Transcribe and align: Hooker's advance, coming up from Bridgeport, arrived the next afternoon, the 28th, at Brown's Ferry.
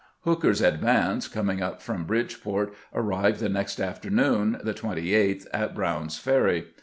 Hooker's 0.21 0.61
advance, 0.61 1.27
coming 1.27 1.61
up 1.61 1.79
from 1.79 2.05
Bridgeport, 2.05 2.73
arrived 2.91 3.39
the 3.39 3.49
next 3.49 3.79
afternoon, 3.79 4.57
the 4.63 4.73
28th, 4.73 5.45
at 5.53 5.75
Brown's 5.75 6.17
Ferry. 6.17 6.65